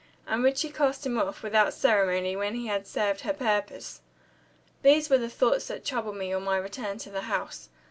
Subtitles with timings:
[0.25, 4.01] And would she cast him off, without ceremony, when he had served her purpose?
[4.81, 7.69] These were the thoughts that troubled me on my return to the house.